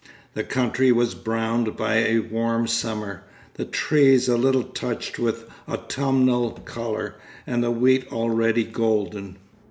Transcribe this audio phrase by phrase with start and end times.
[0.33, 6.53] The country was browned by a warm summer, the trees a little touched with autumnal
[6.65, 9.37] colour, and the wheat already golden.